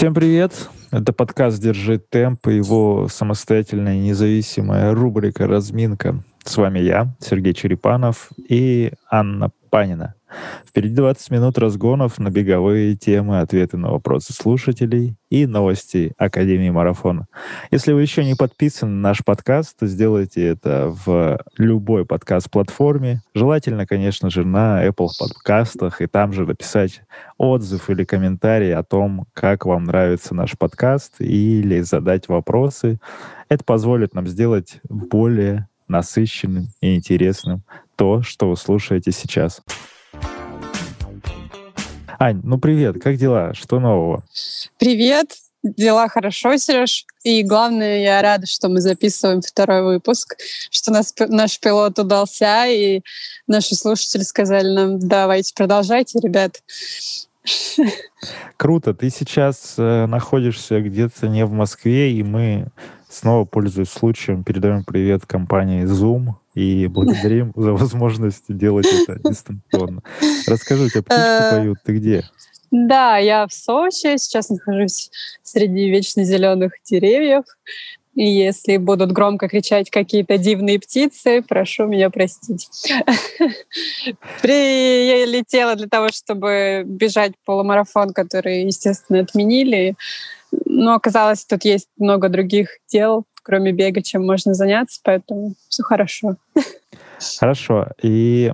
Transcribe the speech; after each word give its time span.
Всем 0.00 0.14
привет! 0.14 0.70
Это 0.92 1.12
подкаст 1.12 1.60
«Держи 1.60 1.98
темп» 1.98 2.46
и 2.46 2.56
его 2.56 3.06
самостоятельная 3.08 3.98
независимая 3.98 4.94
рубрика 4.94 5.46
«Разминка». 5.46 6.24
С 6.42 6.56
вами 6.56 6.78
я, 6.78 7.14
Сергей 7.20 7.52
Черепанов 7.52 8.30
и 8.38 8.92
Анна 9.10 9.50
Панина. 9.68 10.14
Впереди 10.66 10.94
20 10.94 11.30
минут 11.30 11.58
разгонов 11.58 12.18
на 12.18 12.30
беговые 12.30 12.96
темы, 12.96 13.40
ответы 13.40 13.76
на 13.76 13.90
вопросы 13.90 14.32
слушателей 14.32 15.16
и 15.30 15.46
новости 15.46 16.12
Академии 16.18 16.70
Марафона. 16.70 17.26
Если 17.70 17.92
вы 17.92 18.02
еще 18.02 18.24
не 18.24 18.34
подписаны 18.34 18.92
на 18.92 19.08
наш 19.08 19.24
подкаст, 19.24 19.78
то 19.78 19.86
сделайте 19.86 20.46
это 20.46 20.94
в 21.04 21.38
любой 21.56 22.04
подкаст-платформе. 22.04 23.22
Желательно, 23.34 23.86
конечно 23.86 24.30
же, 24.30 24.44
на 24.44 24.86
Apple 24.86 25.08
подкастах 25.18 26.00
и 26.00 26.06
там 26.06 26.32
же 26.32 26.46
написать 26.46 27.02
отзыв 27.38 27.90
или 27.90 28.04
комментарий 28.04 28.74
о 28.74 28.82
том, 28.82 29.26
как 29.32 29.66
вам 29.66 29.84
нравится 29.84 30.34
наш 30.34 30.58
подкаст 30.58 31.16
или 31.20 31.80
задать 31.80 32.28
вопросы. 32.28 32.98
Это 33.48 33.64
позволит 33.64 34.14
нам 34.14 34.26
сделать 34.26 34.80
более 34.88 35.68
насыщенным 35.88 36.68
и 36.80 36.94
интересным 36.94 37.62
то, 37.96 38.22
что 38.22 38.48
вы 38.48 38.56
слушаете 38.56 39.12
сейчас. 39.12 39.62
Ань, 42.22 42.42
ну 42.44 42.58
привет, 42.58 43.02
как 43.02 43.16
дела? 43.16 43.54
Что 43.54 43.80
нового? 43.80 44.22
Привет, 44.76 45.36
дела 45.62 46.06
хорошо, 46.08 46.54
Сереж. 46.58 47.06
И 47.24 47.42
главное, 47.42 48.02
я 48.02 48.20
рада, 48.20 48.46
что 48.46 48.68
мы 48.68 48.82
записываем 48.82 49.40
второй 49.40 49.82
выпуск, 49.82 50.36
что 50.70 50.92
нас, 50.92 51.14
наш 51.18 51.58
пилот 51.58 51.98
удался, 51.98 52.66
и 52.66 53.00
наши 53.46 53.74
слушатели 53.74 54.20
сказали 54.20 54.70
нам, 54.70 54.98
давайте 54.98 55.54
продолжайте, 55.54 56.20
ребят. 56.20 56.62
Круто. 58.58 58.92
Ты 58.92 59.08
сейчас 59.08 59.76
э, 59.78 60.04
находишься 60.04 60.82
где-то 60.82 61.26
не 61.26 61.46
в 61.46 61.52
Москве, 61.52 62.12
и 62.12 62.22
мы 62.22 62.66
снова, 63.08 63.46
пользуясь 63.46 63.88
случаем, 63.88 64.44
передаем 64.44 64.84
привет 64.84 65.24
компании 65.24 65.84
Zoom 65.84 66.34
и 66.60 66.86
благодарим 66.86 67.52
за 67.56 67.72
возможность 67.72 68.44
делать 68.48 68.86
это 68.86 69.18
дистанционно. 69.28 70.02
Расскажи, 70.46 70.84
у 70.84 70.88
тебя 70.88 71.02
птички 71.02 71.48
э, 71.48 71.50
поют, 71.50 71.78
ты 71.84 71.96
где? 71.96 72.24
Да, 72.70 73.16
я 73.16 73.46
в 73.46 73.52
Сочи, 73.52 74.16
сейчас 74.18 74.50
нахожусь 74.50 75.10
среди 75.42 75.90
вечно 75.90 76.24
зеленых 76.24 76.72
деревьев. 76.84 77.44
И 78.14 78.24
если 78.24 78.76
будут 78.76 79.12
громко 79.12 79.48
кричать 79.48 79.88
какие-то 79.88 80.36
дивные 80.36 80.78
птицы, 80.78 81.42
прошу 81.42 81.86
меня 81.86 82.10
простить. 82.10 82.68
Прилетела 84.42 85.76
для 85.76 85.88
того, 85.88 86.08
чтобы 86.08 86.82
бежать 86.84 87.32
полумарафон, 87.44 88.12
который, 88.12 88.64
естественно, 88.64 89.20
отменили. 89.20 89.94
Но 90.66 90.94
оказалось, 90.94 91.44
тут 91.44 91.64
есть 91.64 91.88
много 91.96 92.28
других 92.28 92.68
дел, 92.92 93.24
кроме 93.42 93.72
бега, 93.72 94.02
чем 94.02 94.24
можно 94.24 94.54
заняться, 94.54 95.00
поэтому 95.02 95.54
все 95.68 95.82
хорошо. 95.82 96.36
Хорошо. 97.38 97.88
И 98.02 98.52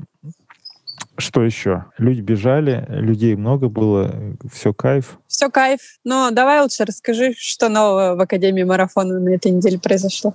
что 1.18 1.42
еще? 1.44 1.86
Люди 1.98 2.20
бежали, 2.20 2.84
людей 2.88 3.34
много 3.36 3.68
было, 3.68 4.14
все 4.52 4.72
кайф. 4.72 5.18
Все 5.26 5.50
кайф. 5.50 5.80
Но 6.04 6.30
давай 6.30 6.60
лучше 6.62 6.84
расскажи, 6.84 7.34
что 7.36 7.68
нового 7.68 8.16
в 8.16 8.20
Академии 8.20 8.62
марафона 8.62 9.18
на 9.18 9.30
этой 9.30 9.50
неделе 9.50 9.78
произошло. 9.78 10.34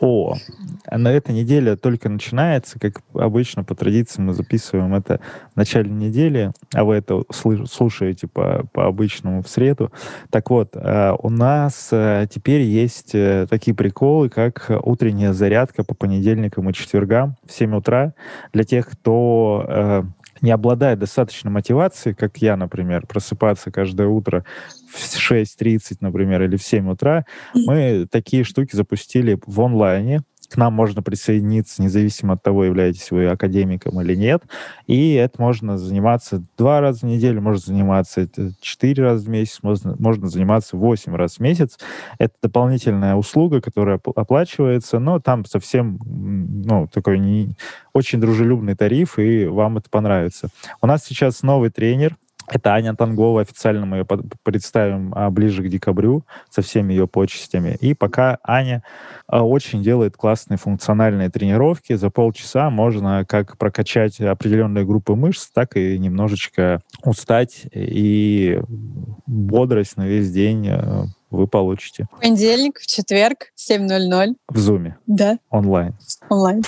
О, 0.00 0.36
на 0.90 1.08
этой 1.08 1.34
неделе 1.34 1.76
только 1.76 2.08
начинается, 2.08 2.78
как 2.78 3.00
обычно 3.14 3.64
по 3.64 3.74
традиции 3.74 4.22
мы 4.22 4.34
записываем 4.34 4.94
это 4.94 5.20
в 5.54 5.56
начале 5.56 5.90
недели, 5.90 6.52
а 6.74 6.84
вы 6.84 6.96
это 6.96 7.22
слушаете 7.30 8.26
по, 8.26 8.66
по 8.72 8.86
обычному 8.86 9.42
в 9.42 9.48
среду. 9.48 9.92
Так 10.30 10.50
вот, 10.50 10.70
э, 10.74 11.14
у 11.18 11.30
нас 11.30 11.88
э, 11.92 12.26
теперь 12.30 12.62
есть 12.62 13.14
э, 13.14 13.46
такие 13.48 13.74
приколы, 13.74 14.28
как 14.28 14.70
утренняя 14.82 15.32
зарядка 15.32 15.84
по 15.84 15.94
понедельникам 15.94 16.68
и 16.68 16.72
четвергам 16.72 17.36
в 17.46 17.52
7 17.52 17.76
утра 17.76 18.14
для 18.52 18.64
тех, 18.64 18.88
кто 18.88 20.04
не 20.42 20.50
обладая 20.50 20.96
достаточной 20.96 21.50
мотивацией, 21.50 22.14
как 22.14 22.38
я, 22.38 22.56
например, 22.56 23.06
просыпаться 23.06 23.70
каждое 23.70 24.08
утро 24.08 24.44
в 24.92 25.32
6.30, 25.32 25.98
например, 26.00 26.42
или 26.42 26.56
в 26.56 26.62
7 26.62 26.90
утра, 26.90 27.24
мы 27.54 28.06
такие 28.10 28.44
штуки 28.44 28.74
запустили 28.74 29.38
в 29.46 29.60
онлайне. 29.60 30.22
К 30.50 30.56
нам 30.56 30.72
можно 30.72 31.02
присоединиться, 31.02 31.80
независимо 31.80 32.34
от 32.34 32.42
того, 32.42 32.64
являетесь 32.64 33.10
вы 33.10 33.26
академиком 33.26 34.00
или 34.00 34.16
нет. 34.16 34.42
И 34.86 35.14
это 35.14 35.40
можно 35.40 35.78
заниматься 35.78 36.44
два 36.58 36.80
раза 36.80 37.00
в 37.00 37.02
неделю, 37.04 37.40
можно 37.40 37.60
заниматься 37.60 38.28
четыре 38.60 39.04
раза 39.04 39.24
в 39.24 39.28
месяц, 39.28 39.60
можно, 39.62 39.94
можно 39.98 40.28
заниматься 40.28 40.76
восемь 40.76 41.14
раз 41.14 41.36
в 41.36 41.40
месяц. 41.40 41.78
Это 42.18 42.34
дополнительная 42.42 43.14
услуга, 43.14 43.60
которая 43.60 44.00
оплачивается, 44.16 44.98
но 44.98 45.20
там 45.20 45.44
совсем 45.44 45.98
ну, 46.04 46.88
такой 46.92 47.18
не, 47.18 47.56
очень 47.92 48.20
дружелюбный 48.20 48.74
тариф, 48.74 49.18
и 49.18 49.46
вам 49.46 49.78
это 49.78 49.88
понравится. 49.88 50.48
У 50.82 50.86
нас 50.86 51.04
сейчас 51.04 51.42
новый 51.42 51.70
тренер, 51.70 52.16
это 52.50 52.74
Аня 52.74 52.94
Тангова, 52.94 53.42
официально 53.42 53.86
мы 53.86 53.98
ее 53.98 54.06
представим 54.42 55.12
а, 55.14 55.30
ближе 55.30 55.62
к 55.62 55.68
декабрю 55.68 56.24
со 56.50 56.62
всеми 56.62 56.92
ее 56.92 57.06
почестями. 57.06 57.76
И 57.80 57.94
пока 57.94 58.38
Аня 58.42 58.82
а, 59.26 59.44
очень 59.44 59.82
делает 59.82 60.16
классные 60.16 60.58
функциональные 60.58 61.30
тренировки, 61.30 61.94
за 61.94 62.10
полчаса 62.10 62.70
можно 62.70 63.24
как 63.26 63.56
прокачать 63.56 64.20
определенные 64.20 64.84
группы 64.84 65.14
мышц, 65.14 65.48
так 65.52 65.76
и 65.76 65.98
немножечко 65.98 66.82
устать 67.04 67.66
и 67.72 68.60
бодрость 69.26 69.96
на 69.96 70.06
весь 70.06 70.30
день 70.32 70.68
а, 70.68 71.04
вы 71.30 71.46
получите. 71.46 72.06
В 72.16 72.20
понедельник, 72.20 72.80
в 72.80 72.86
четверг, 72.86 73.52
7.00. 73.56 74.34
В 74.48 74.58
Зуме. 74.58 74.98
Да. 75.06 75.38
Онлайн. 75.50 75.96
Онлайн. 76.28 76.62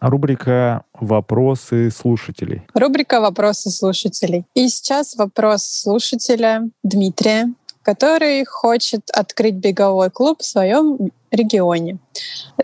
Рубрика 0.00 0.84
«Вопросы 0.94 1.90
слушателей». 1.90 2.62
Рубрика 2.72 3.20
«Вопросы 3.20 3.70
слушателей». 3.70 4.46
И 4.54 4.66
сейчас 4.68 5.14
вопрос 5.14 5.62
слушателя 5.62 6.70
Дмитрия, 6.82 7.52
который 7.82 8.46
хочет 8.46 9.10
открыть 9.10 9.56
беговой 9.56 10.10
клуб 10.10 10.40
в 10.40 10.46
своем 10.46 11.10
регионе. 11.30 11.98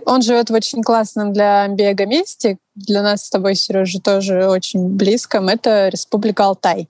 Он 0.06 0.22
живет 0.22 0.48
в 0.48 0.54
очень 0.54 0.82
классном 0.82 1.34
для 1.34 1.68
бега 1.68 2.06
месте. 2.06 2.56
Для 2.74 3.02
нас 3.02 3.26
с 3.26 3.30
тобой, 3.30 3.54
Сережа, 3.54 4.00
тоже 4.00 4.48
очень 4.48 4.88
близком. 4.88 5.48
Это 5.48 5.88
Республика 5.88 6.46
Алтай 6.46 6.88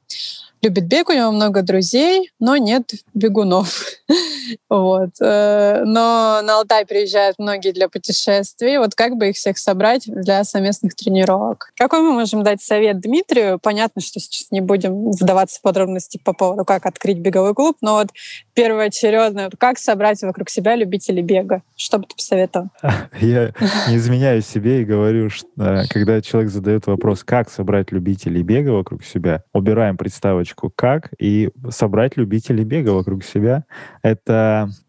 любит 0.62 0.86
бег, 0.86 1.08
у 1.08 1.12
него 1.12 1.30
много 1.30 1.62
друзей, 1.62 2.30
но 2.40 2.56
нет 2.56 2.92
бегунов. 3.14 3.84
Вот. 4.68 5.10
Э, 5.20 5.82
но 5.84 6.40
на 6.42 6.58
Алтай 6.58 6.86
приезжают 6.86 7.38
многие 7.38 7.72
для 7.72 7.88
путешествий. 7.88 8.78
Вот 8.78 8.94
как 8.94 9.16
бы 9.16 9.28
их 9.28 9.36
всех 9.36 9.58
собрать 9.58 10.04
для 10.06 10.42
совместных 10.44 10.94
тренировок? 10.94 11.72
Какой 11.76 12.00
мы 12.00 12.12
можем 12.12 12.42
дать 12.42 12.62
совет 12.62 13.00
Дмитрию? 13.00 13.58
Понятно, 13.62 14.00
что 14.00 14.18
сейчас 14.18 14.50
не 14.50 14.60
будем 14.60 15.10
вдаваться 15.10 15.58
в 15.58 15.62
подробности 15.62 16.18
по 16.22 16.32
поводу, 16.32 16.64
как 16.64 16.86
открыть 16.86 17.18
беговой 17.18 17.54
клуб, 17.54 17.76
но 17.80 17.94
вот 17.94 18.08
первоочередно, 18.54 19.50
как 19.58 19.78
собрать 19.78 20.22
вокруг 20.22 20.50
себя 20.50 20.74
любителей 20.74 21.22
бега? 21.22 21.62
Что 21.76 21.98
бы 21.98 22.06
ты 22.06 22.16
посоветовал? 22.16 22.68
Я 23.20 23.52
не 23.88 23.96
изменяю 23.96 24.42
себе 24.42 24.82
и 24.82 24.84
говорю, 24.84 25.30
что 25.30 25.48
э, 25.58 25.84
когда 25.90 26.20
человек 26.20 26.50
задает 26.50 26.86
вопрос, 26.86 27.24
как 27.24 27.50
собрать 27.50 27.92
любителей 27.92 28.42
бега 28.42 28.70
вокруг 28.70 29.04
себя, 29.04 29.44
убираем 29.52 29.96
приставочку 29.96 30.46
строчку 30.46 30.72
«как» 30.74 31.10
и 31.18 31.50
собрать 31.70 32.16
любителей 32.16 32.64
бега 32.64 32.90
вокруг 32.90 33.24
себя. 33.24 33.64
Это 34.02 34.35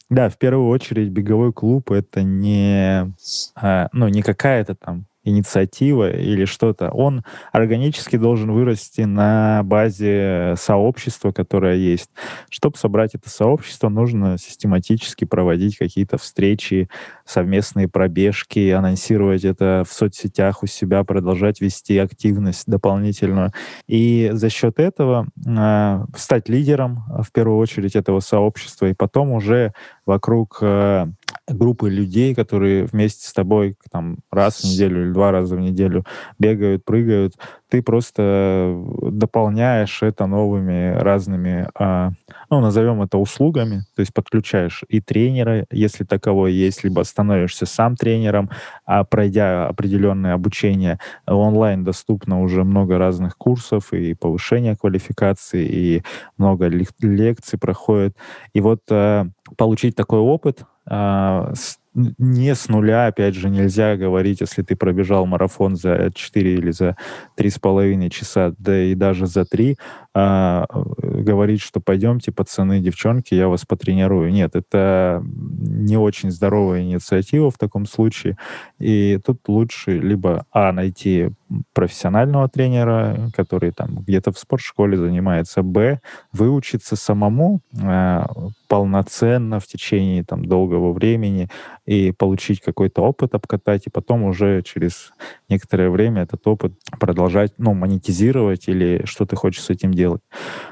да, 0.09 0.29
в 0.29 0.37
первую 0.37 0.69
очередь 0.69 1.09
беговой 1.09 1.51
клуб 1.51 1.91
это 1.91 2.23
не, 2.23 3.13
а, 3.55 3.89
ну, 3.91 4.07
не 4.07 4.21
какая-то 4.21 4.75
там 4.75 5.06
инициатива 5.27 6.11
или 6.11 6.45
что-то, 6.45 6.89
он 6.89 7.23
органически 7.51 8.17
должен 8.17 8.51
вырасти 8.51 9.01
на 9.01 9.61
базе 9.63 10.55
сообщества, 10.57 11.31
которое 11.31 11.75
есть. 11.75 12.09
Чтобы 12.49 12.77
собрать 12.77 13.15
это 13.15 13.29
сообщество, 13.29 13.89
нужно 13.89 14.37
систематически 14.37 15.25
проводить 15.25 15.77
какие-то 15.77 16.17
встречи, 16.17 16.89
совместные 17.25 17.87
пробежки, 17.87 18.69
анонсировать 18.69 19.43
это 19.43 19.83
в 19.87 19.93
соцсетях 19.93 20.63
у 20.63 20.67
себя, 20.67 21.03
продолжать 21.03 21.61
вести 21.61 21.97
активность 21.97 22.63
дополнительную. 22.67 23.51
И 23.87 24.29
за 24.33 24.49
счет 24.49 24.79
этого 24.79 25.27
э, 25.45 26.05
стать 26.15 26.49
лидером, 26.49 27.03
в 27.21 27.31
первую 27.31 27.57
очередь, 27.57 27.95
этого 27.95 28.19
сообщества, 28.19 28.87
и 28.87 28.93
потом 28.93 29.31
уже 29.31 29.73
вокруг 30.07 30.59
э, 30.61 31.05
группы 31.47 31.89
людей, 31.89 32.35
которые 32.35 32.85
вместе 32.85 33.27
с 33.27 33.33
тобой 33.33 33.77
там 33.91 34.17
раз 34.31 34.61
в 34.61 34.63
неделю 34.65 35.03
или 35.03 35.11
два 35.11 35.31
раза 35.31 35.55
в 35.55 35.59
неделю 35.59 36.05
бегают, 36.39 36.83
прыгают, 36.83 37.35
ты 37.69 37.81
просто 37.81 38.81
дополняешь 39.01 40.01
это 40.01 40.25
новыми 40.25 40.95
разными, 40.97 41.69
а, 41.77 42.11
ну, 42.49 42.61
назовем 42.61 43.01
это 43.01 43.17
услугами, 43.17 43.83
то 43.95 44.01
есть 44.01 44.13
подключаешь 44.13 44.83
и 44.87 45.01
тренера, 45.01 45.65
если 45.71 46.03
таковой 46.03 46.53
есть, 46.53 46.83
либо 46.83 47.03
становишься 47.03 47.65
сам 47.65 47.95
тренером, 47.95 48.49
а 48.85 49.03
пройдя 49.03 49.67
определенное 49.67 50.33
обучение, 50.33 50.99
онлайн 51.25 51.83
доступно 51.83 52.41
уже 52.41 52.63
много 52.63 52.97
разных 52.97 53.37
курсов 53.37 53.93
и 53.93 54.13
повышение 54.13 54.75
квалификации, 54.75 55.65
и 55.65 56.03
много 56.37 56.67
лекций 56.67 57.59
проходит. 57.59 58.15
И 58.53 58.61
вот 58.61 58.81
э, 58.89 59.25
получить 59.55 59.95
такой 59.95 60.19
опыт, 60.19 60.65
а, 60.85 61.53
не 61.93 62.53
с 62.53 62.69
нуля, 62.69 63.07
опять 63.07 63.35
же, 63.35 63.49
нельзя 63.49 63.95
говорить, 63.95 64.41
если 64.41 64.61
ты 64.61 64.75
пробежал 64.75 65.25
марафон 65.25 65.75
за 65.75 66.11
4 66.13 66.53
или 66.53 66.71
за 66.71 66.95
3,5 67.35 68.09
часа, 68.09 68.53
да 68.57 68.83
и 68.83 68.93
даже 68.95 69.25
за 69.25 69.45
3, 69.45 69.77
а, 70.13 70.65
говорить, 71.01 71.61
что 71.61 71.79
пойдемте, 71.79 72.31
пацаны, 72.31 72.79
девчонки, 72.79 73.33
я 73.33 73.47
вас 73.47 73.65
потренирую. 73.65 74.31
Нет, 74.31 74.55
это 74.55 75.23
не 75.23 75.97
очень 75.97 76.31
здоровая 76.31 76.81
инициатива 76.81 77.51
в 77.51 77.57
таком 77.57 77.85
случае. 77.85 78.37
И 78.79 79.19
тут 79.25 79.41
лучше 79.47 79.97
либо, 79.99 80.45
а, 80.51 80.71
найти 80.71 81.29
профессионального 81.73 82.49
тренера, 82.49 83.31
который 83.33 83.71
там 83.71 83.97
где-то 83.99 84.31
в 84.31 84.39
спортшколе 84.39 84.97
занимается, 84.97 85.63
б, 85.63 85.99
выучиться 86.33 86.95
самому 86.95 87.61
э, 87.73 88.25
полноценно 88.67 89.59
в 89.59 89.67
течение 89.67 90.23
там 90.23 90.45
долгого 90.45 90.91
времени 90.91 91.49
и 91.87 92.11
получить 92.11 92.59
какой-то 92.59 93.01
опыт, 93.01 93.33
обкатать, 93.33 93.87
и 93.87 93.89
потом 93.89 94.23
уже 94.23 94.61
через 94.61 95.13
некоторое 95.47 95.89
время 95.89 96.23
этот 96.23 96.45
опыт 96.45 96.73
продолжать, 96.99 97.53
ну, 97.57 97.73
монетизировать 97.73 98.67
или 98.67 99.03
что 99.05 99.25
ты 99.25 99.37
хочешь 99.37 99.63
с 99.63 99.69
этим 99.69 99.93
делать. 99.93 100.21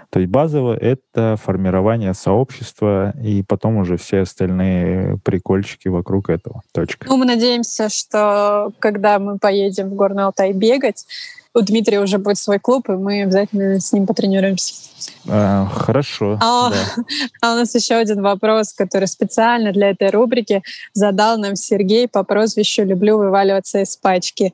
То 0.10 0.20
есть 0.20 0.30
базово 0.30 0.76
это 0.76 1.38
формирование 1.42 2.14
сообщества 2.14 3.14
и 3.18 3.44
потом 3.44 3.78
уже 3.78 3.96
все 3.98 4.20
остальные 4.20 5.18
прикольчики 5.24 5.88
вокруг 5.88 6.30
этого. 6.30 6.62
Точка. 6.74 7.08
Ну, 7.10 7.16
мы 7.16 7.26
надеемся, 7.26 7.88
что 7.90 8.72
когда 8.80 9.18
мы 9.18 9.40
поедем 9.40 9.90
в 9.90 9.96
Горный 9.96 10.24
Алтай 10.24 10.52
бегать, 10.52 11.06
у 11.56 11.62
Дмитрия 11.62 12.02
уже 12.02 12.18
будет 12.18 12.38
свой 12.38 12.60
клуб, 12.60 12.90
и 12.90 12.94
мы 12.94 13.24
обязательно 13.24 13.80
с 13.80 13.94
ним 13.94 14.06
потренируемся. 14.06 14.74
А, 15.28 15.66
хорошо. 15.68 16.38
А, 16.42 16.70
да. 16.70 16.76
а 17.42 17.54
у 17.54 17.56
нас 17.56 17.74
еще 17.74 17.96
один 17.96 18.22
вопрос, 18.22 18.74
который 18.74 19.08
специально 19.08 19.72
для 19.72 19.92
этой 19.92 20.10
рубрики 20.10 20.62
задал 20.94 21.38
нам 21.38 21.56
Сергей 21.56 22.08
по 22.08 22.24
прозвищу 22.24 22.84
«Люблю 22.84 23.18
вываливаться 23.18 23.82
из 23.82 23.96
пачки». 23.96 24.54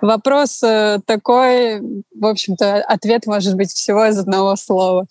Вопрос 0.00 0.62
э, 0.64 0.98
такой, 1.06 1.80
в 2.12 2.26
общем-то, 2.26 2.82
ответ 2.82 3.26
может 3.26 3.54
быть 3.54 3.70
всего 3.70 4.04
из 4.06 4.18
одного 4.18 4.56
слова. 4.56 5.06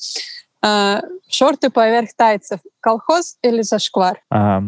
А, 0.62 1.02
шорты 1.30 1.70
поверх 1.70 2.10
тайцев. 2.16 2.60
Колхоз 2.82 3.38
или 3.44 3.62
зашквар? 3.62 4.22
А, 4.30 4.62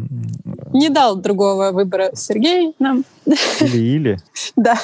Не 0.71 0.89
дал 0.89 1.15
другого 1.15 1.71
выбора 1.71 2.11
Сергей 2.13 2.75
нам. 2.79 3.03
Или-или? 3.25 4.19
Да. 4.55 4.77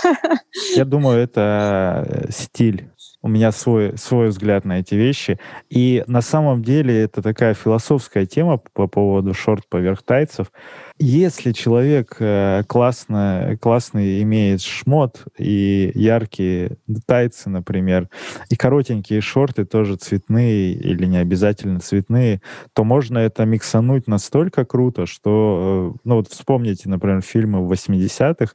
Я 0.76 0.84
думаю, 0.84 1.20
это 1.20 2.06
э, 2.08 2.32
стиль. 2.32 2.90
У 3.22 3.28
меня 3.28 3.52
свой, 3.52 3.98
свой 3.98 4.30
взгляд 4.30 4.64
на 4.64 4.80
эти 4.80 4.96
вещи. 4.96 5.40
И 5.70 6.04
на 6.08 6.22
самом 6.22 6.64
деле 6.64 7.02
это 7.02 7.22
такая 7.22 7.54
философская 7.54 8.26
тема 8.26 8.62
по 8.74 8.88
поводу 8.88 9.34
шорт 9.34 9.66
поверх 9.68 10.04
тайцев. 10.04 10.52
Если 10.98 11.52
человек 11.52 12.16
э, 12.20 12.64
классно, 12.68 13.58
классный 13.62 14.22
имеет 14.24 14.62
шмот 14.62 15.26
и 15.38 15.92
яркие 15.96 16.78
тайцы, 17.06 17.50
например, 17.50 18.10
и 18.50 18.56
коротенькие 18.56 19.22
шорты 19.22 19.66
тоже 19.66 19.98
цветные 19.98 20.74
или 20.74 21.06
не 21.06 21.18
обязательно 21.18 21.82
цветные, 21.82 22.42
то 22.74 22.84
можно 22.84 23.19
это 23.20 23.46
миксануть 23.46 24.08
настолько 24.08 24.66
круто, 24.66 25.06
что, 25.06 25.94
э, 25.96 26.00
ну 26.04 26.16
вот 26.16 26.30
вспомните, 26.30 26.90
например, 26.90 27.22
фильмы 27.22 27.60
80-х, 27.68 28.54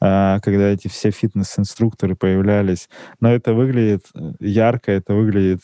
э, 0.00 0.40
когда 0.42 0.68
эти 0.68 0.88
все 0.88 1.10
фитнес-инструкторы 1.10 2.16
появлялись, 2.16 2.88
но 3.20 3.32
это 3.32 3.54
выглядит 3.54 4.06
ярко, 4.40 4.92
это 4.92 5.14
выглядит 5.14 5.62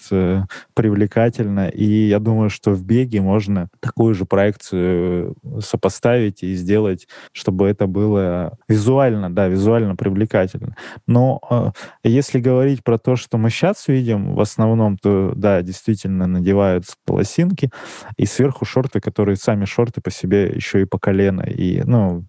привлекательно, 0.75 1.69
и 1.69 2.09
я 2.09 2.19
думаю, 2.19 2.51
что 2.51 2.71
в 2.73 2.85
беге 2.85 3.21
можно 3.21 3.69
такую 3.81 4.15
же 4.15 4.25
проекцию 4.25 5.37
сопоставить 5.61 6.03
поставить 6.03 6.43
и 6.43 6.55
сделать, 6.55 7.07
чтобы 7.33 7.69
это 7.69 7.87
было 7.87 8.59
визуально, 8.69 9.31
да, 9.31 9.49
визуально 9.49 9.97
привлекательно. 9.97 10.77
Но 11.07 11.41
э, 11.51 11.71
если 12.03 12.41
говорить 12.41 12.83
про 12.83 12.99
то, 12.99 13.17
что 13.17 13.39
мы 13.39 13.51
сейчас 13.51 13.89
видим, 13.89 14.35
в 14.35 14.41
основном, 14.41 14.97
то, 14.97 15.33
да, 15.37 15.63
действительно 15.63 16.27
надеваются 16.27 16.97
полосинки 17.05 17.71
и 18.17 18.27
сверху 18.27 18.42
шорты, 18.65 19.01
которые 19.01 19.37
сами 19.37 19.65
шорты 19.65 20.01
по 20.01 20.11
себе 20.11 20.47
еще 20.47 20.83
и 20.83 20.85
по 20.85 20.99
колено. 20.99 21.43
И, 21.43 21.83
ну, 21.85 22.25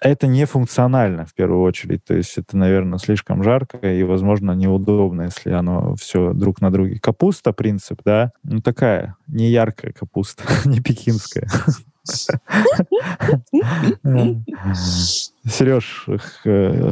это 0.00 0.26
не 0.26 0.44
функционально 0.44 1.26
в 1.26 1.34
первую 1.34 1.62
очередь. 1.62 2.04
То 2.04 2.14
есть 2.14 2.38
это, 2.38 2.56
наверное, 2.56 2.98
слишком 2.98 3.42
жарко 3.42 3.78
и, 3.78 4.02
возможно, 4.02 4.52
неудобно, 4.52 5.22
если 5.22 5.50
оно 5.50 5.94
все 5.96 6.32
друг 6.32 6.60
на 6.60 6.70
друге. 6.70 6.98
Капуста, 7.00 7.52
принцип, 7.52 8.00
да, 8.04 8.32
ну 8.42 8.60
такая, 8.60 9.16
не 9.26 9.50
яркая 9.50 9.92
капуста, 9.92 10.44
не 10.64 10.80
пекинская. 10.80 11.48
Сереж, 15.44 16.06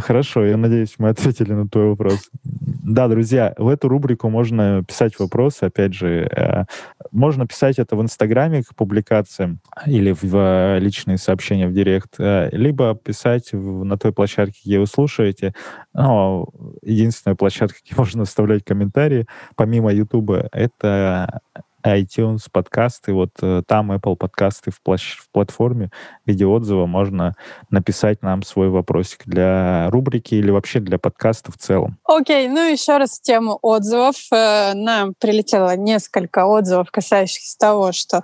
хорошо, 0.03 0.45
я 0.45 0.57
надеюсь, 0.57 0.95
мы 0.99 1.09
ответили 1.09 1.53
на 1.53 1.69
твой 1.69 1.91
вопрос. 1.91 2.31
Да, 2.43 3.09
друзья, 3.09 3.55
в 3.59 3.69
эту 3.69 3.89
рубрику 3.89 4.29
можно 4.29 4.85
писать 4.87 5.19
вопросы, 5.19 5.65
опять 5.65 5.95
же, 5.95 6.29
э, 6.31 6.65
можно 7.13 7.47
писать 7.47 7.79
это 7.79 7.97
в 7.97 8.03
Инстаграме 8.03 8.63
к 8.63 8.75
публикациям 8.75 9.61
или 9.87 10.13
в 10.13 10.35
э, 10.35 10.79
личные 10.79 11.19
сообщения 11.19 11.67
в 11.67 11.73
Директ, 11.73 12.15
э, 12.19 12.49
либо 12.53 12.95
писать 12.95 13.53
на 13.53 13.99
той 13.99 14.13
площадке, 14.13 14.61
где 14.65 14.79
вы 14.79 14.87
слушаете. 14.87 15.55
Но 15.93 16.49
единственная 16.83 17.37
площадка, 17.37 17.79
где 17.85 17.95
можно 17.97 18.23
оставлять 18.23 18.65
комментарии, 18.65 19.27
помимо 19.57 19.93
Ютуба, 19.93 20.49
это 20.53 21.41
iTunes 21.85 22.47
подкасты, 22.51 23.13
вот 23.13 23.31
э, 23.43 23.63
там 23.67 23.93
Apple 23.93 24.17
подкасты 24.17 24.71
в, 24.71 24.81
плащ, 24.83 25.17
в 25.19 25.31
платформе 25.31 25.91
в 26.25 26.29
виде 26.29 26.47
отзыва 26.47 26.87
можно 26.87 27.37
написать 27.71 28.23
нам 28.23 28.43
свой 28.43 28.69
вопросик 28.69 29.23
для 29.27 29.89
рубрики 29.91 30.35
или 30.35 30.51
вообще 30.51 30.81
для 30.81 30.99
подкаста 30.99 31.53
в 31.53 31.57
целом. 31.57 31.99
Окей, 32.05 32.47
okay, 32.47 32.51
ну 32.51 32.71
еще 32.71 32.97
раз 32.97 33.19
в 33.19 33.23
тему 33.23 33.59
отзывов. 33.63 34.17
Э, 34.33 34.73
нам 34.75 35.15
прилетело 35.19 35.77
несколько 35.77 36.47
отзывов, 36.47 36.91
касающихся 36.91 37.59
того, 37.59 37.93
что 37.93 38.23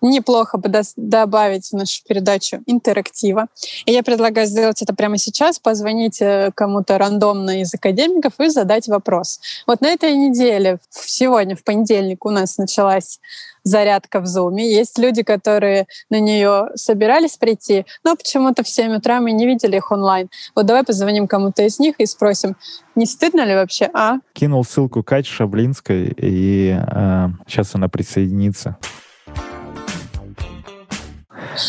неплохо 0.00 0.58
бы 0.58 0.70
добавить 0.96 1.68
в 1.68 1.72
нашу 1.72 2.02
передачу 2.04 2.60
интерактива. 2.66 3.46
И 3.86 3.92
я 3.92 4.02
предлагаю 4.02 4.46
сделать 4.46 4.82
это 4.82 4.94
прямо 4.94 5.18
сейчас, 5.18 5.58
позвонить 5.58 6.20
э, 6.20 6.50
кому-то 6.54 6.98
рандомно 6.98 7.60
из 7.62 7.74
академиков 7.74 8.34
и 8.38 8.48
задать 8.48 8.88
вопрос. 8.88 9.40
Вот 9.66 9.80
на 9.80 9.88
этой 9.88 10.14
неделе, 10.14 10.78
сегодня, 10.90 11.56
в 11.56 11.64
понедельник, 11.64 12.24
у 12.24 12.30
нас 12.30 12.58
началась 12.58 13.20
зарядка 13.64 14.20
в 14.20 14.24
Zoom. 14.24 14.60
Есть 14.60 14.98
люди, 14.98 15.22
которые 15.22 15.86
на 16.10 16.20
нее 16.20 16.68
собирались 16.74 17.36
прийти, 17.36 17.84
но 18.04 18.16
почему-то 18.16 18.62
в 18.62 18.68
7 18.68 18.96
утра 18.96 19.20
мы 19.20 19.32
не 19.32 19.46
видели 19.46 19.76
их 19.76 19.90
онлайн. 19.92 20.28
Вот 20.54 20.66
давай 20.66 20.84
позвоним 20.84 21.28
кому-то 21.28 21.62
из 21.62 21.78
них 21.78 21.96
и 21.98 22.06
спросим, 22.06 22.56
не 22.94 23.06
стыдно 23.06 23.44
ли 23.44 23.54
вообще, 23.54 23.90
а? 23.92 24.18
Кинул 24.32 24.64
ссылку 24.64 25.02
Кать 25.02 25.26
Шаблинской, 25.26 26.14
и 26.16 26.76
э, 26.80 27.28
сейчас 27.46 27.74
она 27.74 27.88
присоединится. 27.88 28.76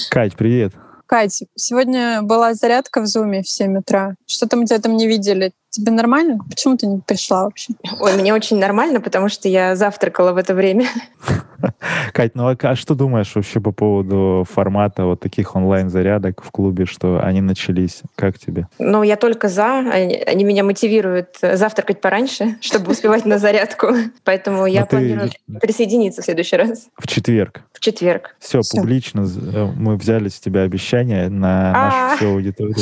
Кать, 0.10 0.36
привет. 0.36 0.74
Кать, 1.06 1.44
сегодня 1.56 2.22
была 2.22 2.54
зарядка 2.54 3.02
в 3.02 3.08
Зуме 3.08 3.42
в 3.42 3.50
7 3.50 3.80
утра. 3.80 4.14
Что-то 4.28 4.58
мы 4.58 4.66
тебя 4.66 4.80
там 4.80 4.96
не 4.96 5.08
видели. 5.08 5.54
Тебе 5.72 5.92
нормально? 5.92 6.40
Почему 6.50 6.78
ты 6.78 6.88
не 6.88 7.00
пришла 7.00 7.46
вообще? 7.46 7.74
Ой, 8.00 8.16
мне 8.16 8.34
очень 8.34 8.58
нормально, 8.58 9.02
потому 9.02 9.30
что 9.30 9.48
я 9.48 9.76
завтракала 9.76 10.34
в 10.34 10.38
это 10.38 10.54
время. 10.54 10.88
Кать, 12.14 12.36
ну 12.36 12.48
а, 12.48 12.56
а 12.60 12.76
что 12.76 12.96
думаешь 12.96 13.32
вообще 13.36 13.60
по 13.60 13.72
поводу 13.72 14.46
формата 14.50 15.06
вот 15.06 15.20
таких 15.20 15.56
онлайн-зарядок 15.56 16.44
в 16.44 16.52
клубе, 16.52 16.86
что 16.86 17.20
они 17.24 17.42
начались? 17.42 18.02
Как 18.16 18.40
тебе? 18.40 18.68
Ну, 18.80 19.04
я 19.04 19.16
только 19.16 19.48
за. 19.48 19.80
Они, 19.80 20.16
они 20.16 20.44
меня 20.44 20.64
мотивируют 20.64 21.38
завтракать 21.42 22.02
пораньше, 22.02 22.58
чтобы 22.62 22.92
успевать 22.92 23.26
на 23.26 23.38
зарядку. 23.38 23.88
Поэтому 24.24 24.66
я 24.66 24.86
планирую 24.86 25.30
присоединиться 25.62 26.22
в 26.22 26.26
следующий 26.26 26.56
раз. 26.56 26.88
В 26.98 27.08
четверг? 27.08 27.64
В 27.80 27.82
четверг. 27.82 28.36
Все, 28.40 28.60
публично 28.70 29.22
э, 29.22 29.66
мы 29.74 29.96
взяли 29.96 30.28
с 30.28 30.38
тебя 30.38 30.64
обещание 30.64 31.30
на 31.30 31.72
нашу 31.72 31.98
А. 31.98 32.16
всю 32.18 32.28
аудиторию. 32.34 32.76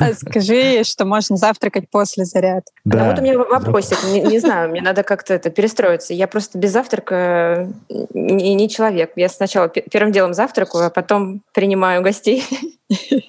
А 0.00 0.14
Скажи, 0.14 0.82
что 0.84 1.04
можно 1.04 1.36
завтракать 1.36 1.90
после 1.90 2.24
заряд. 2.24 2.64
Да. 2.86 3.10
вот 3.10 3.18
у 3.18 3.22
меня 3.22 3.36
вопросик. 3.36 3.98
Не, 4.10 4.22
не 4.22 4.38
знаю, 4.38 4.70
мне 4.70 4.80
надо 4.80 5.02
как-то 5.02 5.34
это 5.34 5.50
перестроиться. 5.50 6.14
Я 6.14 6.26
просто 6.26 6.56
без 6.58 6.72
завтрака 6.72 7.70
не, 8.14 8.54
не 8.54 8.68
человек. 8.70 9.12
Я 9.16 9.28
сначала 9.28 9.68
пе- 9.68 9.84
первым 9.90 10.10
делом 10.10 10.32
завтракаю, 10.32 10.86
а 10.86 10.90
потом 10.90 11.42
принимаю 11.52 12.02
гостей. 12.02 12.42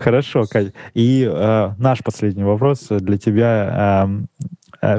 Хорошо, 0.00 0.44
Кать. 0.48 0.72
И 0.94 1.28
э, 1.28 1.70
наш 1.78 2.04
последний 2.04 2.44
вопрос 2.44 2.86
для 2.88 3.18
тебя. 3.18 4.06
Э, 4.06 4.08
э, 4.08 4.46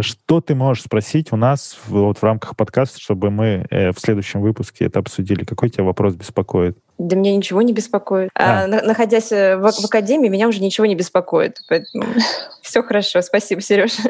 что 0.01 0.41
ты 0.41 0.53
можешь 0.55 0.83
спросить 0.83 1.31
у 1.31 1.35
нас 1.35 1.77
в, 1.85 1.91
вот 1.91 2.17
в 2.19 2.23
рамках 2.23 2.55
подкаста, 2.55 2.99
чтобы 2.99 3.31
мы 3.31 3.65
э, 3.69 3.91
в 3.91 3.99
следующем 3.99 4.41
выпуске 4.41 4.85
это 4.85 4.99
обсудили? 4.99 5.43
Какой 5.43 5.69
тебя 5.69 5.83
вопрос 5.83 6.13
беспокоит? 6.15 6.77
Да 6.97 7.15
меня 7.15 7.35
ничего 7.35 7.61
не 7.63 7.73
беспокоит. 7.73 8.29
А. 8.35 8.63
А, 8.63 8.67
на- 8.67 8.81
находясь 8.83 9.31
э, 9.31 9.57
в, 9.57 9.61
в 9.71 9.85
академии, 9.85 10.29
меня 10.29 10.47
уже 10.47 10.61
ничего 10.61 10.85
не 10.85 10.95
беспокоит. 10.95 11.57
Поэтому 11.67 12.05
все 12.61 12.83
хорошо. 12.83 13.21
Спасибо, 13.21 13.61
Сережа. 13.61 14.03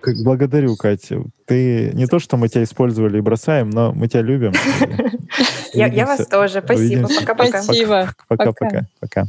Как- 0.00 0.16
Благодарю, 0.24 0.76
Катя. 0.76 1.22
Ты 1.44 1.90
не 1.92 2.06
то, 2.06 2.18
что 2.18 2.36
мы 2.36 2.48
тебя 2.48 2.62
использовали 2.62 3.18
и 3.18 3.20
бросаем, 3.20 3.68
но 3.68 3.92
мы 3.92 4.08
тебя 4.08 4.22
любим. 4.22 4.52
Я, 5.74 6.06
вас 6.06 6.26
тоже. 6.26 6.62
Спасибо. 6.64 7.08
Пока-пока. 7.20 7.62
Спасибо. 7.62 8.08
Пока-пока. 8.28 8.86
Пока. 9.00 9.24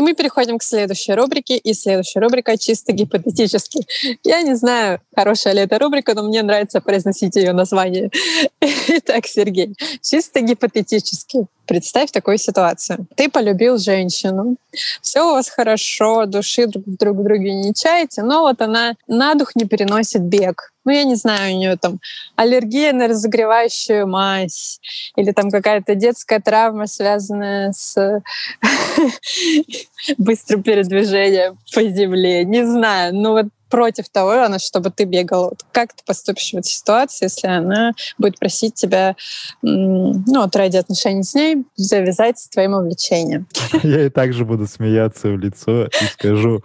И 0.00 0.02
мы 0.02 0.14
переходим 0.14 0.56
к 0.56 0.62
следующей 0.62 1.12
рубрике. 1.12 1.58
И 1.58 1.74
следующая 1.74 2.20
рубрика 2.20 2.56
чисто 2.56 2.92
гипотетически. 2.92 3.80
Я 4.24 4.40
не 4.40 4.54
знаю, 4.54 5.00
хорошая 5.14 5.52
ли 5.52 5.60
эта 5.60 5.78
рубрика, 5.78 6.14
но 6.14 6.22
мне 6.22 6.42
нравится 6.42 6.80
произносить 6.80 7.36
ее 7.36 7.52
название. 7.52 8.10
Итак, 8.88 9.26
Сергей, 9.26 9.76
чисто 10.00 10.40
гипотетически. 10.40 11.46
Представь 11.66 12.12
такую 12.12 12.38
ситуацию. 12.38 13.06
Ты 13.14 13.28
полюбил 13.28 13.76
женщину, 13.76 14.56
все 15.02 15.20
у 15.20 15.34
вас 15.34 15.50
хорошо, 15.50 16.24
души 16.24 16.66
друг, 16.66 16.84
друг 16.86 17.16
в 17.18 17.22
друге 17.22 17.52
не 17.52 17.74
чаете, 17.74 18.22
но 18.22 18.40
вот 18.40 18.62
она 18.62 18.94
на 19.06 19.34
дух 19.34 19.54
не 19.54 19.66
переносит 19.66 20.22
бег. 20.22 20.72
Ну, 20.84 20.92
я 20.92 21.04
не 21.04 21.14
знаю, 21.14 21.54
у 21.54 21.58
нее 21.58 21.76
там 21.76 22.00
аллергия 22.36 22.92
на 22.92 23.08
разогревающую 23.08 24.06
мазь 24.06 24.80
или 25.16 25.32
там 25.32 25.50
какая-то 25.50 25.94
детская 25.94 26.40
травма, 26.40 26.86
связанная 26.86 27.72
с 27.72 28.22
быстрым 30.18 30.62
передвижением 30.62 31.58
по 31.74 31.82
земле. 31.82 32.44
Не 32.44 32.64
знаю, 32.64 33.14
но 33.14 33.32
вот 33.32 33.46
против 33.70 34.08
того, 34.08 34.32
она, 34.32 34.58
чтобы 34.58 34.90
ты 34.90 35.04
бегал. 35.04 35.54
Как 35.72 35.94
ты 35.94 36.02
поступишь 36.04 36.50
в 36.50 36.56
этой 36.56 36.68
ситуации, 36.68 37.26
если 37.26 37.46
она 37.46 37.92
будет 38.18 38.38
просить 38.38 38.74
тебя, 38.74 39.16
ну, 39.62 40.22
вот 40.26 40.56
ради 40.56 40.76
отношений 40.76 41.22
с 41.22 41.34
ней, 41.34 41.64
завязать 41.76 42.38
с 42.38 42.48
твоим 42.48 42.74
увлечением? 42.74 43.46
Я 43.82 44.06
и 44.06 44.08
так 44.10 44.32
же 44.32 44.44
буду 44.44 44.66
смеяться 44.66 45.28
в 45.28 45.38
лицо 45.38 45.86
и 45.86 46.04
скажу, 46.12 46.62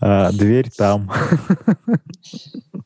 «А, 0.00 0.30
дверь 0.30 0.70
там. 0.70 1.10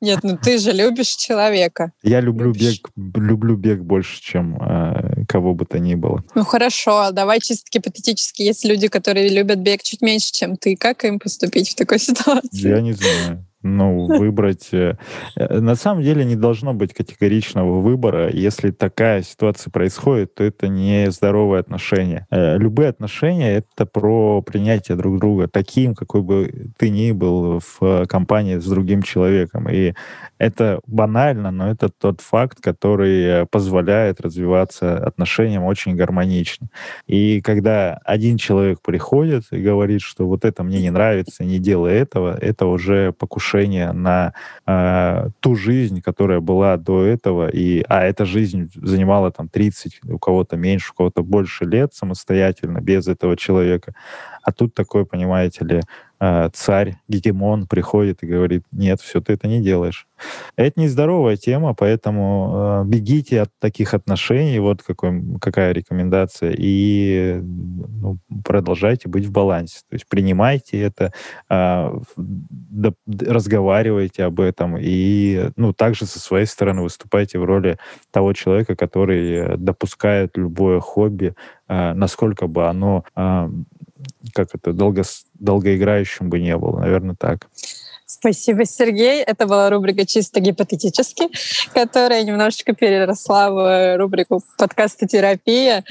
Нет, 0.00 0.20
ну 0.22 0.36
ты 0.36 0.58
же 0.58 0.72
любишь 0.72 1.16
человека. 1.16 1.92
Я 2.02 2.20
люблю 2.20 2.52
Любишь. 2.52 2.80
бег, 2.82 2.90
люблю 3.16 3.56
бег 3.56 3.80
больше, 3.80 4.20
чем 4.20 4.56
а, 4.60 5.24
кого 5.28 5.54
бы 5.54 5.64
то 5.64 5.78
ни 5.78 5.94
было. 5.94 6.22
Ну 6.34 6.44
хорошо, 6.44 7.00
а 7.00 7.12
давай 7.12 7.40
чисто 7.40 7.64
гипотетически. 7.72 8.42
Есть 8.42 8.64
люди, 8.64 8.88
которые 8.88 9.28
любят 9.28 9.58
бег 9.58 9.82
чуть 9.82 10.02
меньше, 10.02 10.32
чем 10.32 10.56
ты. 10.56 10.76
Как 10.76 11.04
им 11.04 11.18
поступить 11.18 11.70
в 11.70 11.74
такой 11.74 11.98
ситуации? 12.00 12.68
Я 12.68 12.80
не 12.80 12.92
знаю. 12.92 13.46
Ну, 13.66 14.04
выбрать... 14.18 14.68
э, 14.72 14.98
э, 15.36 15.58
На 15.58 15.74
самом 15.74 16.02
деле 16.02 16.22
не 16.26 16.36
должно 16.36 16.74
быть 16.74 16.92
категоричного 16.92 17.80
выбора. 17.80 18.28
Если 18.30 18.70
такая 18.70 19.22
ситуация 19.22 19.70
происходит, 19.70 20.34
то 20.34 20.44
это 20.44 20.68
не 20.68 21.10
здоровые 21.10 21.60
отношения. 21.60 22.26
Э, 22.30 22.58
Любые 22.58 22.90
отношения— 22.90 23.56
это 23.56 23.86
про 23.86 24.42
принятие 24.42 24.98
друг 24.98 25.18
друга 25.18 25.48
таким, 25.48 25.94
какой 25.94 26.20
бы 26.20 26.72
ты 26.76 26.90
ни 26.90 27.12
был 27.12 27.60
в 27.60 28.04
компании 28.06 28.58
с 28.58 28.66
другим 28.66 29.00
человеком. 29.00 29.70
И 29.70 29.94
это 30.36 30.80
банально, 30.86 31.50
но 31.50 31.70
это 31.70 31.88
тот 31.88 32.20
факт, 32.20 32.58
который 32.60 33.46
позволяет 33.46 34.20
развиваться 34.20 34.98
отношениям 34.98 35.64
очень 35.64 35.96
гармонично. 35.96 36.68
И 37.06 37.40
когда 37.40 37.98
один 38.04 38.36
человек 38.36 38.82
приходит 38.82 39.44
и 39.52 39.56
говорит, 39.56 40.02
что 40.02 40.26
вот 40.26 40.44
это 40.44 40.62
мне 40.64 40.82
не 40.82 40.90
нравится, 40.90 41.44
не 41.44 41.58
делай 41.58 41.94
этого, 41.94 42.36
это 42.38 42.66
уже 42.66 43.12
покушение 43.12 43.53
на 43.92 44.32
э, 44.66 45.28
ту 45.40 45.54
жизнь, 45.54 46.00
которая 46.00 46.40
была 46.40 46.76
до 46.76 47.04
этого, 47.04 47.48
и, 47.48 47.84
а 47.88 48.02
эта 48.02 48.24
жизнь 48.24 48.70
занимала 48.74 49.30
там 49.30 49.48
30, 49.48 50.00
у 50.04 50.18
кого-то 50.18 50.56
меньше, 50.56 50.92
у 50.92 50.96
кого-то 50.96 51.22
больше 51.22 51.64
лет 51.64 51.94
самостоятельно, 51.94 52.80
без 52.80 53.08
этого 53.08 53.36
человека. 53.36 53.94
А 54.42 54.52
тут 54.52 54.74
такой, 54.74 55.06
понимаете 55.06 55.64
ли, 55.64 55.80
царь, 56.52 56.96
гегемон 57.08 57.66
приходит 57.66 58.22
и 58.22 58.26
говорит, 58.26 58.64
нет, 58.72 59.00
все, 59.00 59.20
ты 59.20 59.32
это 59.34 59.48
не 59.48 59.60
делаешь. 59.60 60.06
Это 60.56 60.80
нездоровая 60.80 61.36
тема, 61.36 61.74
поэтому 61.74 62.84
э, 62.84 62.84
бегите 62.86 63.42
от 63.42 63.50
таких 63.58 63.94
отношений, 63.94 64.58
вот 64.58 64.82
какой, 64.82 65.22
какая 65.40 65.72
рекомендация, 65.72 66.54
и 66.56 67.40
ну, 67.42 68.18
продолжайте 68.44 69.08
быть 69.08 69.26
в 69.26 69.32
балансе. 69.32 69.80
То 69.88 69.94
есть 69.94 70.06
принимайте 70.08 70.80
это, 70.80 71.12
д- 72.16 72.94
разговаривайте 73.06 74.24
об 74.24 74.40
этом, 74.40 74.76
и 74.78 75.50
ну, 75.56 75.72
также 75.72 76.06
со 76.06 76.20
своей 76.20 76.46
стороны 76.46 76.82
выступайте 76.82 77.38
в 77.38 77.44
роли 77.44 77.78
того 78.10 78.32
человека, 78.32 78.76
который 78.76 79.32
э, 79.32 79.56
допускает 79.56 80.36
любое 80.36 80.80
хобби, 80.80 81.34
насколько 81.66 82.46
бы 82.46 82.68
оно 82.68 83.04
как 84.32 84.54
это, 84.54 84.72
долго, 84.72 85.02
долгоиграющим 85.34 86.30
бы 86.30 86.40
не 86.40 86.56
было, 86.56 86.80
наверное, 86.80 87.16
так. 87.18 87.48
Спасибо, 88.06 88.64
Сергей. 88.64 89.22
Это 89.22 89.46
была 89.46 89.70
рубрика 89.70 90.06
«Чисто 90.06 90.40
гипотетически», 90.40 91.28
которая 91.72 92.22
немножечко 92.22 92.74
переросла 92.74 93.50
в 93.50 93.96
рубрику 93.96 94.42
подкаста 94.56 95.06
«Терапия». 95.06 95.84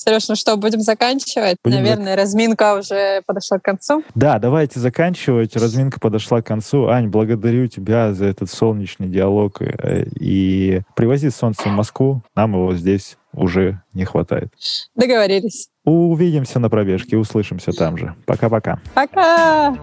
Сереж, 0.00 0.28
ну 0.28 0.36
что, 0.36 0.56
будем 0.56 0.80
заканчивать? 0.80 1.56
Будем 1.64 1.78
Наверное, 1.78 2.14
разминка 2.14 2.78
уже 2.78 3.20
подошла 3.26 3.58
к 3.58 3.62
концу. 3.62 4.04
Да, 4.14 4.38
давайте 4.38 4.78
заканчивать. 4.78 5.56
Разминка 5.56 5.98
подошла 5.98 6.40
к 6.40 6.46
концу. 6.46 6.86
Ань, 6.86 7.08
благодарю 7.08 7.66
тебя 7.66 8.14
за 8.14 8.26
этот 8.26 8.48
солнечный 8.48 9.08
диалог. 9.08 9.60
э, 9.60 10.04
И 10.20 10.82
привози 10.94 11.30
солнце 11.30 11.64
в 11.64 11.72
Москву. 11.72 12.22
Нам 12.36 12.52
его 12.52 12.72
здесь 12.74 13.16
уже 13.32 13.82
не 13.92 14.04
хватает. 14.04 14.52
Договорились. 14.94 15.68
Увидимся 15.84 16.60
на 16.60 16.70
пробежке, 16.70 17.16
услышимся 17.16 17.72
там 17.72 17.98
же. 17.98 18.14
Пока-пока. 18.24 18.78
Пока! 18.94 19.74